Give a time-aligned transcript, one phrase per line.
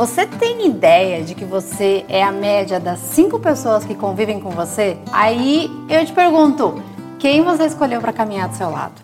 [0.00, 4.48] Você tem ideia de que você é a média das cinco pessoas que convivem com
[4.48, 4.96] você?
[5.12, 6.82] Aí eu te pergunto,
[7.18, 8.94] quem você escolheu para caminhar do seu lado?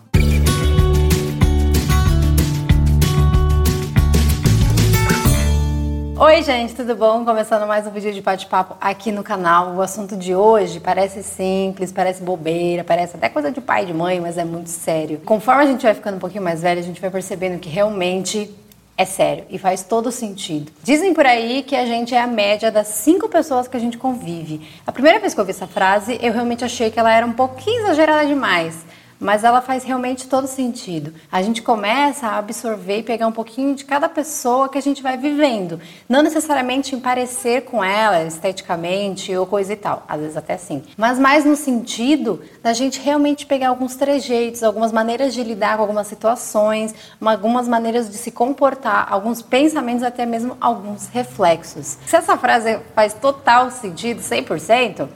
[6.19, 7.23] Oi, gente, tudo bom?
[7.23, 9.75] Começando mais um vídeo de bate-papo aqui no canal.
[9.75, 13.93] O assunto de hoje parece simples, parece bobeira, parece até coisa de pai e de
[13.93, 15.21] mãe, mas é muito sério.
[15.23, 18.49] Conforme a gente vai ficando um pouquinho mais velho, a gente vai percebendo que realmente
[18.97, 20.71] é sério e faz todo sentido.
[20.83, 23.97] Dizem por aí que a gente é a média das cinco pessoas que a gente
[23.97, 24.67] convive.
[24.85, 27.33] A primeira vez que eu ouvi essa frase, eu realmente achei que ela era um
[27.33, 28.86] pouquinho exagerada demais
[29.19, 31.13] mas ela faz realmente todo sentido.
[31.31, 35.01] A gente começa a absorver e pegar um pouquinho de cada pessoa que a gente
[35.01, 40.37] vai vivendo, não necessariamente em parecer com ela esteticamente ou coisa e tal, às vezes
[40.37, 45.43] até sim, mas mais no sentido da gente realmente pegar alguns trejeitos, algumas maneiras de
[45.43, 51.97] lidar com algumas situações, algumas maneiras de se comportar, alguns pensamentos, até mesmo alguns reflexos.
[52.05, 55.07] Se essa frase faz total sentido, 100%,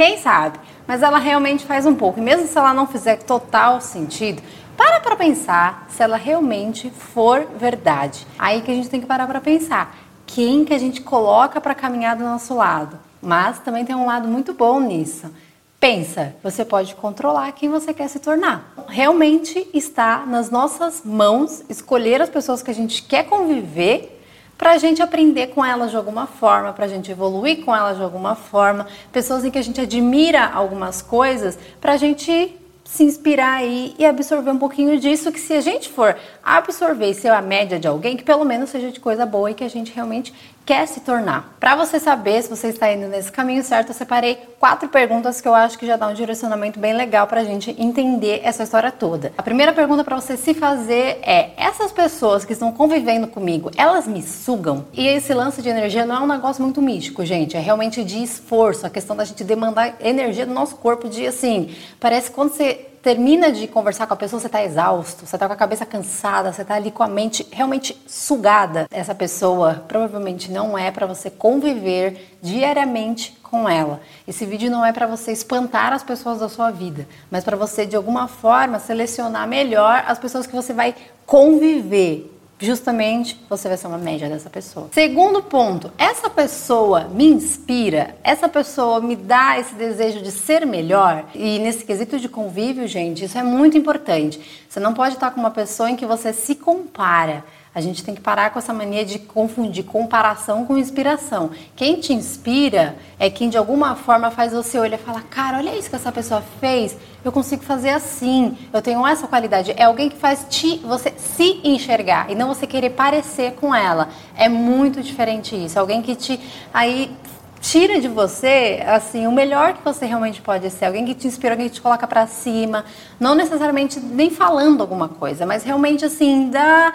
[0.00, 0.58] quem sabe?
[0.86, 2.18] Mas ela realmente faz um pouco.
[2.18, 4.42] E mesmo se ela não fizer total sentido,
[4.74, 8.26] para para pensar se ela realmente for verdade.
[8.38, 9.94] Aí que a gente tem que parar para pensar.
[10.24, 12.98] Quem que a gente coloca para caminhar do nosso lado?
[13.20, 15.30] Mas também tem um lado muito bom nisso.
[15.78, 18.72] Pensa, você pode controlar quem você quer se tornar.
[18.88, 24.19] Realmente está nas nossas mãos escolher as pessoas que a gente quer conviver
[24.60, 27.96] para a gente aprender com elas de alguma forma, para a gente evoluir com elas
[27.96, 33.02] de alguma forma, pessoas em que a gente admira algumas coisas, para a gente se
[33.02, 37.28] inspirar aí e absorver um pouquinho disso, que se a gente for absorver e ser
[37.28, 39.92] a média de alguém, que pelo menos seja de coisa boa e que a gente
[39.94, 41.56] realmente quer se tornar.
[41.58, 45.48] Para você saber se você está indo nesse caminho certo, eu separei quatro perguntas que
[45.48, 48.92] eu acho que já dá um direcionamento bem legal para a gente entender essa história
[48.92, 49.32] toda.
[49.36, 54.06] A primeira pergunta para você se fazer é: essas pessoas que estão convivendo comigo, elas
[54.06, 54.86] me sugam?
[54.92, 58.22] E esse lance de energia não é um negócio muito místico, gente, é realmente de
[58.22, 62.89] esforço, a questão da gente demandar energia do nosso corpo de assim, parece quando você
[63.02, 66.52] termina de conversar com a pessoa, você está exausto, você está com a cabeça cansada,
[66.52, 68.86] você está ali com a mente realmente sugada.
[68.90, 74.00] Essa pessoa provavelmente não é para você conviver diariamente com ela.
[74.28, 77.84] Esse vídeo não é para você espantar as pessoas da sua vida, mas para você
[77.84, 80.94] de alguma forma selecionar melhor as pessoas que você vai
[81.26, 84.88] conviver justamente você vai ser uma média dessa pessoa.
[84.92, 91.24] Segundo ponto, essa pessoa me inspira, essa pessoa me dá esse desejo de ser melhor.
[91.34, 94.40] E nesse quesito de convívio, gente, isso é muito importante.
[94.68, 97.44] Você não pode estar com uma pessoa em que você se compara.
[97.72, 101.50] A gente tem que parar com essa mania de confundir comparação com inspiração.
[101.76, 105.76] Quem te inspira é quem de alguma forma faz você olhar e falar: cara, olha
[105.76, 109.72] isso que essa pessoa fez, eu consigo fazer assim, eu tenho essa qualidade.
[109.76, 114.08] É alguém que faz te, você se enxergar e não você querer parecer com ela.
[114.36, 115.78] É muito diferente isso.
[115.78, 116.40] Alguém que te
[116.74, 117.16] aí
[117.60, 120.86] tira de você, assim, o melhor que você realmente pode ser.
[120.86, 122.84] Alguém que te inspira, alguém que te coloca para cima.
[123.18, 126.92] Não necessariamente nem falando alguma coisa, mas realmente, assim, da,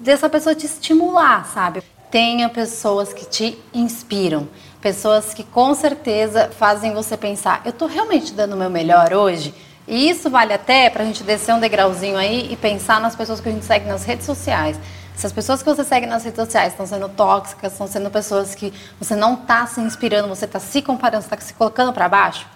[0.00, 1.82] dessa pessoa te estimular, sabe?
[2.10, 4.48] Tenha pessoas que te inspiram.
[4.80, 9.52] Pessoas que com certeza fazem você pensar, eu estou realmente dando o meu melhor hoje?
[9.88, 13.40] E isso vale até para a gente descer um degrauzinho aí e pensar nas pessoas
[13.40, 14.78] que a gente segue nas redes sociais.
[15.16, 18.54] Se as pessoas que você segue nas redes sociais estão sendo tóxicas, estão sendo pessoas
[18.54, 22.06] que você não está se inspirando, você está se comparando, você está se colocando para
[22.06, 22.46] baixo,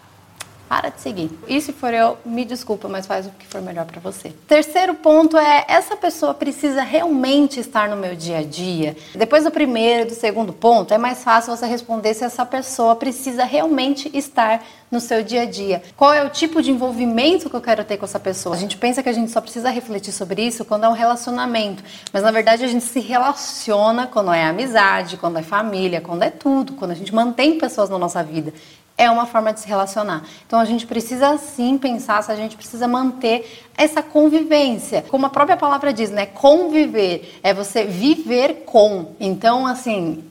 [0.70, 1.36] para de seguir.
[1.48, 4.32] E se for eu, me desculpa, mas faz o que for melhor para você.
[4.46, 8.96] Terceiro ponto é essa pessoa precisa realmente estar no meu dia a dia.
[9.12, 12.94] Depois do primeiro e do segundo ponto, é mais fácil você responder se essa pessoa
[12.94, 15.82] precisa realmente estar no seu dia a dia.
[15.96, 18.54] Qual é o tipo de envolvimento que eu quero ter com essa pessoa?
[18.54, 21.82] A gente pensa que a gente só precisa refletir sobre isso quando é um relacionamento,
[22.12, 26.30] mas na verdade a gente se relaciona quando é amizade, quando é família, quando é
[26.30, 28.52] tudo, quando a gente mantém pessoas na nossa vida
[29.00, 30.22] é uma forma de se relacionar.
[30.46, 35.02] Então a gente precisa sim pensar se a gente precisa manter essa convivência.
[35.08, 36.26] Como a própria palavra diz, né?
[36.26, 39.14] Conviver é você viver com.
[39.18, 40.22] Então, assim,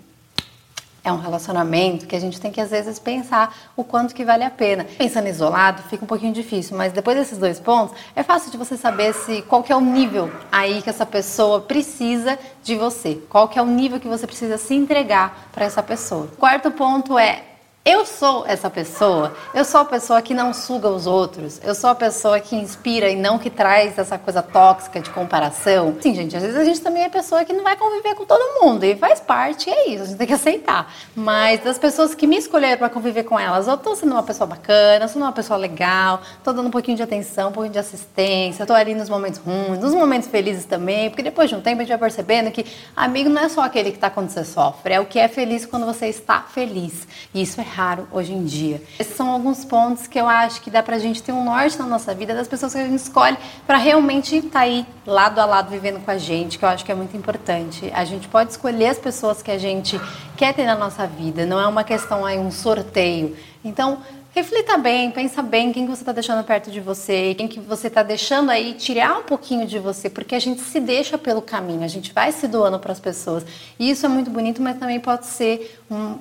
[1.04, 4.44] é um relacionamento que a gente tem que às vezes pensar o quanto que vale
[4.44, 4.86] a pena.
[5.00, 8.78] Pensando isolado fica um pouquinho difícil, mas depois desses dois pontos é fácil de você
[8.78, 13.48] saber se qual que é o nível aí que essa pessoa precisa de você, qual
[13.48, 16.28] que é o nível que você precisa se entregar para essa pessoa.
[16.38, 17.49] Quarto ponto é
[17.92, 21.90] Eu sou essa pessoa, eu sou a pessoa que não suga os outros, eu sou
[21.90, 25.98] a pessoa que inspira e não que traz essa coisa tóxica de comparação.
[26.00, 28.62] Sim, gente, às vezes a gente também é pessoa que não vai conviver com todo
[28.62, 30.94] mundo e faz parte, é isso, a gente tem que aceitar.
[31.16, 34.46] Mas das pessoas que me escolheram para conviver com elas, eu tô sendo uma pessoa
[34.46, 38.68] bacana, sou uma pessoa legal, tô dando um pouquinho de atenção, um pouquinho de assistência,
[38.68, 41.84] tô ali nos momentos ruins, nos momentos felizes também, porque depois de um tempo a
[41.84, 45.00] gente vai percebendo que amigo não é só aquele que tá quando você sofre, é
[45.00, 47.08] o que é feliz quando você está feliz.
[47.34, 48.82] E isso é raro hoje em dia.
[49.00, 51.86] Esses são alguns pontos que eu acho que dá pra gente ter um norte na
[51.86, 55.46] nossa vida das pessoas que a gente escolhe para realmente estar tá aí lado a
[55.46, 57.90] lado vivendo com a gente, que eu acho que é muito importante.
[57.94, 60.00] A gente pode escolher as pessoas que a gente
[60.36, 63.38] quer ter na nossa vida, não é uma questão aí um sorteio.
[63.64, 64.00] Então,
[64.36, 67.88] reflita bem, pensa bem quem que você está deixando perto de você, quem que você
[67.88, 71.84] está deixando aí tirar um pouquinho de você, porque a gente se deixa pelo caminho,
[71.84, 73.46] a gente vai se doando para as pessoas.
[73.80, 76.18] E isso é muito bonito, mas também pode ser um,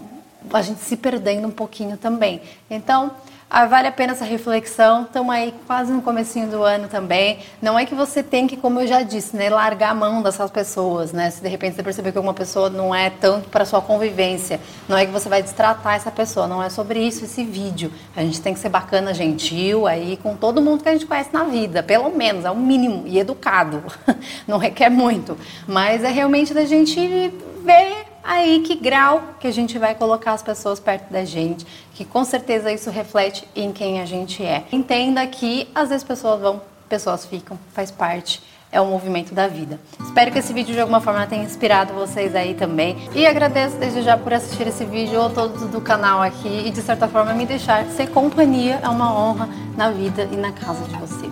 [0.52, 2.40] a gente se perdendo um pouquinho também.
[2.70, 3.12] Então,
[3.50, 5.04] ah, vale a pena essa reflexão.
[5.04, 7.38] Estamos aí quase no comecinho do ano também.
[7.62, 10.50] Não é que você tem que, como eu já disse, né, largar a mão dessas
[10.50, 11.30] pessoas, né?
[11.30, 14.98] Se de repente você perceber que alguma pessoa não é tanto para sua convivência, não
[14.98, 16.46] é que você vai destratar essa pessoa.
[16.46, 17.90] Não é sobre isso esse vídeo.
[18.14, 21.30] A gente tem que ser bacana, gentil aí com todo mundo que a gente conhece
[21.32, 23.82] na vida, pelo menos, é o mínimo e educado.
[24.46, 27.32] Não requer muito, mas é realmente da gente
[27.64, 32.04] ver aí que grau que a gente vai colocar as pessoas perto da gente, que
[32.04, 34.64] com certeza isso reflete em quem a gente é.
[34.70, 39.80] Entenda que às vezes pessoas vão, pessoas ficam, faz parte é o movimento da vida.
[39.98, 42.98] Espero que esse vídeo de alguma forma tenha inspirado vocês aí também.
[43.14, 46.82] E agradeço desde já por assistir esse vídeo ou todos do canal aqui e de
[46.82, 50.94] certa forma me deixar ser companhia é uma honra na vida e na casa de
[50.96, 51.26] você.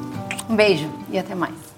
[0.49, 1.76] Um beijo e até mais.